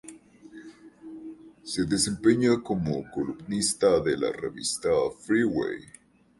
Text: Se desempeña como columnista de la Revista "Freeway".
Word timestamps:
Se 1.63 1.85
desempeña 1.85 2.59
como 2.63 3.07
columnista 3.11 3.99
de 3.99 4.17
la 4.17 4.31
Revista 4.31 4.89
"Freeway". 5.23 5.77